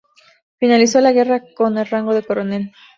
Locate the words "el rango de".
1.77-2.23